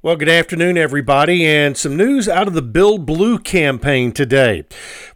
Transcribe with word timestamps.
Well, 0.00 0.14
good 0.14 0.28
afternoon, 0.28 0.78
everybody, 0.78 1.44
and 1.44 1.76
some 1.76 1.96
news 1.96 2.28
out 2.28 2.46
of 2.46 2.54
the 2.54 2.62
Build 2.62 3.04
Blue 3.04 3.36
campaign 3.36 4.12
today. 4.12 4.62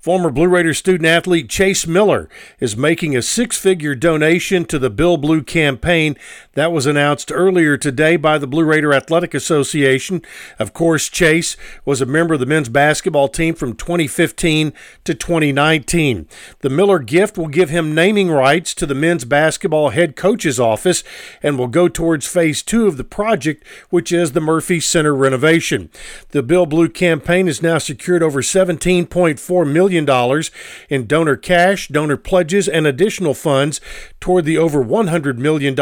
Former 0.00 0.28
Blue 0.28 0.48
Raider 0.48 0.74
student 0.74 1.06
athlete 1.06 1.48
Chase 1.48 1.86
Miller 1.86 2.28
is 2.58 2.76
making 2.76 3.14
a 3.14 3.22
six 3.22 3.56
figure 3.56 3.94
donation 3.94 4.64
to 4.64 4.80
the 4.80 4.90
Build 4.90 5.22
Blue 5.22 5.44
campaign. 5.44 6.16
That 6.54 6.72
was 6.72 6.84
announced 6.84 7.30
earlier 7.30 7.76
today 7.76 8.16
by 8.16 8.38
the 8.38 8.48
Blue 8.48 8.64
Raider 8.64 8.92
Athletic 8.92 9.34
Association. 9.34 10.20
Of 10.58 10.72
course, 10.72 11.08
Chase 11.08 11.56
was 11.84 12.00
a 12.00 12.04
member 12.04 12.34
of 12.34 12.40
the 12.40 12.46
men's 12.46 12.68
basketball 12.68 13.28
team 13.28 13.54
from 13.54 13.76
2015 13.76 14.72
to 15.04 15.14
2019. 15.14 16.26
The 16.58 16.70
Miller 16.70 16.98
gift 16.98 17.38
will 17.38 17.46
give 17.46 17.70
him 17.70 17.94
naming 17.94 18.32
rights 18.32 18.74
to 18.74 18.86
the 18.86 18.96
men's 18.96 19.24
basketball 19.24 19.90
head 19.90 20.16
coach's 20.16 20.58
office 20.58 21.04
and 21.40 21.56
will 21.56 21.68
go 21.68 21.86
towards 21.86 22.26
phase 22.26 22.64
two 22.64 22.88
of 22.88 22.96
the 22.96 23.04
project, 23.04 23.64
which 23.88 24.10
is 24.10 24.32
the 24.32 24.40
Murphy 24.40 24.71
Center 24.80 25.14
renovation. 25.14 25.90
The 26.30 26.42
Build 26.42 26.70
Blue 26.70 26.88
campaign 26.88 27.46
has 27.46 27.62
now 27.62 27.78
secured 27.78 28.22
over 28.22 28.42
$17.4 28.42 29.72
million 29.72 30.42
in 30.88 31.06
donor 31.06 31.36
cash, 31.36 31.88
donor 31.88 32.16
pledges, 32.16 32.68
and 32.68 32.86
additional 32.86 33.34
funds 33.34 33.80
toward 34.20 34.44
the 34.44 34.58
over 34.58 34.84
$100 34.84 35.38
million 35.38 35.74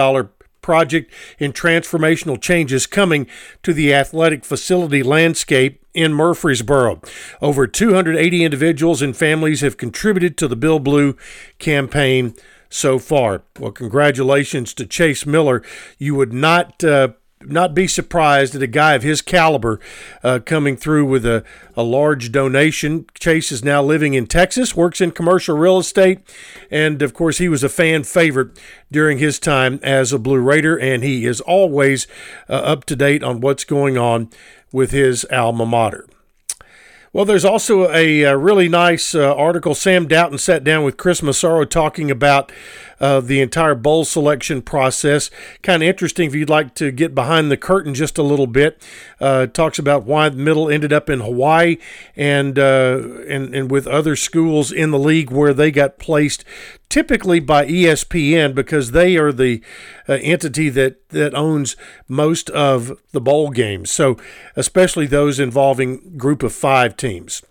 project 0.62 1.12
in 1.38 1.52
transformational 1.52 2.40
changes 2.40 2.86
coming 2.86 3.26
to 3.62 3.72
the 3.72 3.92
athletic 3.92 4.45
facility 4.45 5.02
landscape 5.02 5.84
in 5.95 6.12
Murfreesboro. 6.12 7.00
Over 7.40 7.66
280 7.66 8.45
individuals 8.45 9.02
and 9.02 9.16
families 9.16 9.60
have 9.60 9.76
contributed 9.76 10.36
to 10.38 10.48
the 10.48 10.56
Build 10.56 10.84
Blue 10.84 11.16
campaign 11.59 12.34
so 12.68 12.98
far. 12.98 13.42
Well, 13.59 13.72
congratulations 13.72 14.72
to 14.74 14.86
Chase 14.86 15.26
Miller. 15.26 15.62
You 15.98 16.14
would 16.14 16.32
not 16.32 16.82
uh, 16.84 17.09
not 17.42 17.74
be 17.74 17.86
surprised 17.86 18.54
at 18.54 18.62
a 18.62 18.66
guy 18.66 18.94
of 18.94 19.02
his 19.02 19.22
caliber 19.22 19.80
uh, 20.22 20.40
coming 20.44 20.76
through 20.76 21.06
with 21.06 21.24
a, 21.24 21.42
a 21.74 21.82
large 21.82 22.30
donation. 22.30 23.06
Chase 23.15 23.51
is 23.51 23.65
now 23.65 23.82
living 23.82 24.15
in 24.15 24.26
Texas, 24.26 24.76
works 24.76 25.01
in 25.01 25.10
commercial 25.10 25.56
real 25.56 25.78
estate, 25.78 26.20
and 26.70 27.00
of 27.00 27.15
course, 27.15 27.38
he 27.38 27.48
was 27.48 27.65
a 27.65 27.68
fan 27.68 28.04
favorite 28.04 28.59
during 28.90 29.18
his 29.18 29.38
time 29.38 29.80
as 29.82 30.12
a 30.12 30.18
Blue 30.18 30.40
Raider, 30.40 30.78
and 30.78 31.02
he 31.02 31.24
is 31.24 31.40
always 31.40 32.06
uh, 32.48 32.54
up 32.54 32.84
to 32.84 32.96
date 32.96 33.23
on 33.23 33.40
what's 33.40 33.65
going 33.65 33.96
on 33.96 34.28
with 34.72 34.90
his 34.90 35.24
alma 35.32 35.65
mater. 35.65 36.06
Well, 37.12 37.24
there's 37.24 37.44
also 37.44 37.90
a, 37.90 38.22
a 38.22 38.36
really 38.36 38.68
nice 38.68 39.16
uh, 39.16 39.34
article. 39.34 39.74
Sam 39.74 40.06
Doughton 40.06 40.38
sat 40.38 40.62
down 40.62 40.84
with 40.84 40.96
Chris 40.96 41.24
Massaro 41.24 41.64
talking 41.64 42.08
about 42.08 42.52
uh, 43.00 43.18
the 43.18 43.40
entire 43.40 43.74
bowl 43.74 44.04
selection 44.04 44.62
process. 44.62 45.28
Kind 45.60 45.82
of 45.82 45.88
interesting 45.88 46.28
if 46.28 46.36
you'd 46.36 46.48
like 46.48 46.72
to 46.76 46.92
get 46.92 47.12
behind 47.12 47.50
the 47.50 47.56
curtain 47.56 47.94
just 47.94 48.16
a 48.16 48.22
little 48.22 48.46
bit. 48.46 48.80
Uh, 49.20 49.46
talks 49.46 49.76
about 49.76 50.04
why 50.04 50.28
the 50.28 50.36
middle 50.36 50.70
ended 50.70 50.92
up 50.92 51.10
in 51.10 51.18
Hawaii 51.18 51.78
and, 52.14 52.56
uh, 52.60 53.00
and, 53.26 53.52
and 53.56 53.72
with 53.72 53.88
other 53.88 54.14
schools 54.14 54.70
in 54.70 54.92
the 54.92 54.98
league 54.98 55.32
where 55.32 55.52
they 55.52 55.72
got 55.72 55.98
placed 55.98 56.44
typically 56.91 57.41
by 57.41 57.65
ESPN 57.65 58.55
because 58.55 58.91
they 58.91 59.16
are 59.16 59.33
the 59.33 59.63
uh, 60.09 60.19
entity 60.21 60.69
that, 60.69 61.09
that 61.09 61.35
owns 61.35 61.77
most 62.09 62.51
of 62.51 63.01
the 63.13 63.21
bowl 63.21 63.51
games. 63.51 63.91
So, 63.91 64.19
especially 64.56 65.06
those 65.06 65.41
involving 65.41 66.19
group 66.19 66.43
of 66.43 66.53
five 66.53 66.97
teams. 66.97 67.43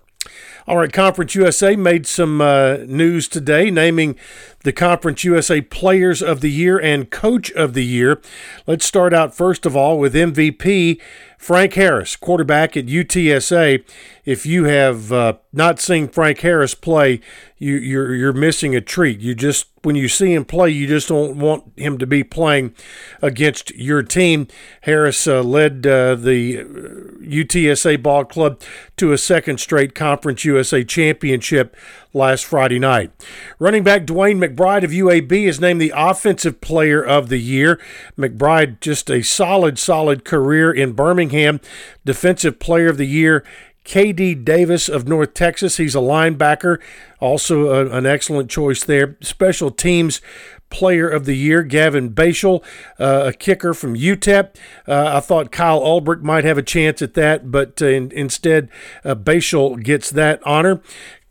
All 0.67 0.78
right, 0.78 0.92
Conference 0.92 1.34
USA 1.34 1.75
made 1.75 2.06
some 2.06 2.42
uh, 2.42 2.78
news 2.86 3.28
today, 3.28 3.72
naming 3.72 4.16
the 4.64 4.73
Conference 4.73 5.23
USA 5.23 5.61
Players 5.61 6.22
of 6.22 6.42
the 6.42 6.52
Year 6.52 6.78
and 6.78 7.09
Coach 7.09 7.52
of 7.53 7.73
the 7.73 7.86
Year. 7.86 8.22
Let's 8.67 8.86
start 8.86 9.14
out 9.14 9.34
first 9.34 9.66
of 9.66 9.76
all 9.76 9.98
with 9.98 10.14
MVP 10.14 11.02
Frank 11.39 11.73
Harris, 11.76 12.17
quarterback 12.17 12.76
at 12.76 12.86
UTSA. 12.86 13.84
If 14.26 14.45
you 14.45 14.66
have 14.66 15.11
uh, 15.14 15.34
not 15.53 15.80
seen 15.80 16.09
Frank 16.09 16.42
Harris 16.42 16.76
play, 16.76 17.22
you, 17.58 17.76
you're 17.76 18.14
you're 18.14 18.33
missing 18.33 18.76
a 18.76 18.81
treat. 18.81 19.22
You 19.22 19.33
just 19.33 19.67
when 19.83 19.95
you 19.95 20.10
see 20.10 20.33
him 20.33 20.43
play, 20.43 20.70
you 20.70 20.86
just 20.86 21.08
don't 21.08 21.39
want 21.39 21.72
him 21.77 21.98
to 21.98 22.05
be 22.05 22.23
playing 22.23 22.76
against 23.22 23.72
your 23.72 24.04
team. 24.04 24.48
Harris 24.82 25.26
uh, 25.26 25.42
led 25.42 25.88
uh, 25.88 26.16
the 26.16 27.08
UTSA 27.30 28.02
ball 28.02 28.26
club 28.26 28.62
to 28.98 29.12
a 29.12 29.17
second 29.17 29.60
straight 29.60 29.95
Conference 29.95 30.44
USA 30.45 30.84
championship 30.84 31.76
last 32.14 32.45
Friday 32.45 32.80
night. 32.80 33.12
Running 33.60 33.84
back 33.84 34.06
DeWayne 34.06 34.44
McBride 34.44 34.84
of 34.84 34.92
UAB 34.92 35.32
is 35.32 35.60
named 35.60 35.82
the 35.82 35.94
Offensive 35.95 36.62
Player 36.62 37.04
of 37.04 37.30
the 37.30 37.38
Year. 37.38 37.80
McBride, 38.17 38.80
just 38.80 39.10
a 39.10 39.22
solid, 39.22 39.78
solid 39.78 40.26
career 40.26 40.72
in 40.72 40.94
Birmingham. 40.94 41.60
Defensive 42.06 42.60
Player 42.60 42.90
of 42.90 42.98
the 42.98 43.08
Year. 43.08 43.44
KD 43.86 44.46
Davis 44.46 44.88
of 44.88 45.08
North 45.08 45.34
Texas. 45.34 45.78
He's 45.78 45.96
a 45.96 46.00
linebacker, 46.00 46.80
also 47.20 47.70
a, 47.70 47.98
an 47.98 48.06
excellent 48.06 48.50
choice 48.52 48.84
there. 48.84 49.17
Special 49.22 49.72
Teams 49.72 50.22
Player 50.69 51.07
of 51.09 51.25
the 51.25 51.35
Year, 51.35 51.63
Gavin 51.63 52.11
Baechle, 52.11 52.63
uh, 52.99 53.23
a 53.27 53.33
kicker 53.33 53.73
from 53.73 53.95
UTEP. 53.95 54.55
Uh, 54.87 55.11
I 55.15 55.19
thought 55.19 55.52
Kyle 55.52 55.81
Ulbrich 55.81 56.21
might 56.21 56.43
have 56.43 56.57
a 56.57 56.63
chance 56.63 57.02
at 57.02 57.13
that, 57.15 57.52
but 57.52 57.81
uh, 57.81 57.87
in, 57.87 58.11
instead, 58.11 58.69
uh, 59.03 59.15
gets 59.15 60.09
that 60.11 60.41
honor. 60.45 60.81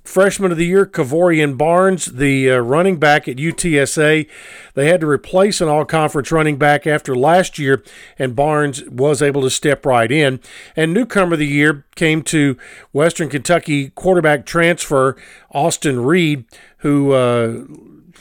Freshman 0.09 0.51
of 0.51 0.57
the 0.57 0.65
Year, 0.65 0.87
Kevorian 0.87 1.59
Barnes, 1.59 2.07
the 2.07 2.51
uh, 2.51 2.59
running 2.61 2.99
back 2.99 3.29
at 3.29 3.37
UTSA. 3.37 4.27
They 4.73 4.89
had 4.89 5.03
to 5.03 5.07
replace 5.07 5.61
an 5.61 5.69
all 5.69 5.85
conference 5.85 6.33
running 6.33 6.57
back 6.57 6.87
after 6.87 7.15
last 7.15 7.59
year, 7.59 7.85
and 8.19 8.35
Barnes 8.35 8.83
was 8.85 9.21
able 9.21 9.43
to 9.43 9.51
step 9.51 9.85
right 9.85 10.11
in. 10.11 10.41
And 10.75 10.95
Newcomer 10.95 11.35
of 11.35 11.41
the 11.41 11.47
Year 11.47 11.85
came 11.95 12.23
to 12.23 12.57
Western 12.91 13.29
Kentucky 13.29 13.91
quarterback 13.91 14.47
transfer, 14.47 15.15
Austin 15.53 16.01
Reed, 16.01 16.47
who. 16.79 17.13
Uh, 17.13 17.65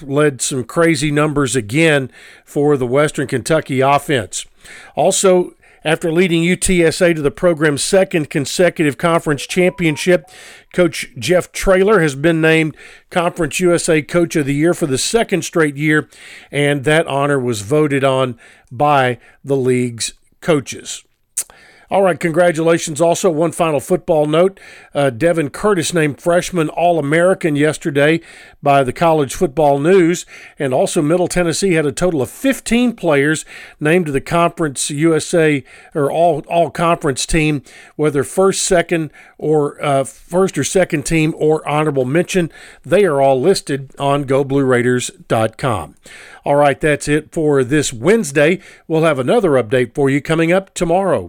led 0.02 0.42
some 0.42 0.64
crazy 0.64 1.12
numbers 1.12 1.56
again 1.56 2.12
for 2.46 2.78
the 2.78 2.88
Western 2.88 3.28
Kentucky 3.28 3.82
offense. 3.82 4.46
Also, 4.96 5.54
after 5.84 6.12
leading 6.12 6.44
UTSA 6.44 7.16
to 7.16 7.22
the 7.22 7.32
program's 7.32 7.84
second 7.84 8.30
consecutive 8.30 8.98
conference 8.98 9.48
championship, 9.48 10.30
Coach 10.74 11.08
Jeff 11.18 11.52
Traylor 11.52 12.02
has 12.02 12.16
been 12.16 12.42
named 12.42 12.76
Conference 13.10 13.60
USA 13.60 14.02
Coach 14.02 14.36
of 14.36 14.46
the 14.46 14.54
Year 14.54 14.74
for 14.74 14.86
the 14.86 14.98
second 14.98 15.44
straight 15.44 15.78
year, 15.78 16.10
and 16.52 16.84
that 16.84 17.08
honor 17.08 17.40
was 17.40 17.62
voted 17.62 18.04
on 18.04 18.38
by 18.70 19.18
the 19.46 19.56
league's 19.56 20.14
coaches. 20.42 21.06
All 21.90 22.02
right, 22.02 22.20
congratulations. 22.20 23.00
Also, 23.00 23.30
one 23.30 23.54
final 23.54 23.80
football 23.80 24.26
note 24.26 24.60
uh, 24.94 25.10
Devin 25.10 25.52
Curtis 25.52 25.94
named 25.94 26.20
freshman 26.20 26.68
All 26.68 27.00
American 27.00 27.56
yesterday 27.56 28.20
by 28.62 28.84
the 28.84 28.92
College 28.92 29.34
Football 29.34 29.80
News. 29.80 30.26
And 30.60 30.74
also, 30.74 31.02
Middle 31.02 31.30
Tennessee 31.30 31.74
had 31.74 31.86
a 31.86 31.94
total 31.94 32.22
of 32.22 32.30
15 32.30 32.94
players 32.94 33.46
named 33.80 34.08
to 34.08 34.12
the 34.12 34.20
Conference 34.20 34.90
USA 34.90 35.64
or 35.96 36.12
All, 36.12 36.42
all 36.50 36.70
Conference 36.70 37.26
team, 37.26 37.64
whether 37.96 38.26
first, 38.26 38.64
second, 38.64 39.10
or 39.38 39.82
uh, 39.82 40.04
first 40.04 40.58
or 40.58 40.66
second 40.66 41.06
team 41.06 41.34
or 41.38 41.66
honorable 41.68 42.06
mention. 42.06 42.52
They 42.84 43.06
are 43.06 43.22
all 43.22 43.40
listed 43.40 43.96
on 43.98 44.26
GoBlueRaiders.com. 44.26 45.96
All 46.44 46.56
right, 46.56 46.80
that's 46.80 47.08
it 47.08 47.32
for 47.32 47.64
this 47.64 47.94
Wednesday. 47.94 48.60
We'll 48.88 49.04
have 49.04 49.20
another 49.20 49.52
update 49.52 49.94
for 49.94 50.10
you 50.10 50.22
coming 50.22 50.52
up 50.52 50.74
tomorrow. 50.74 51.22